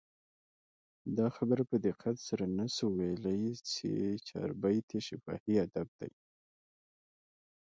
[1.17, 3.91] دا خبره په دقت سره نه سو ویلي، چي
[4.27, 6.13] چاربیتې شفاهي ادب دئ.